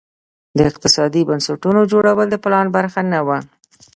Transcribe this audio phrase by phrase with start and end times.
[0.57, 3.37] د اقتصادي بنسټونو جوړول د پلان برخه نه وه.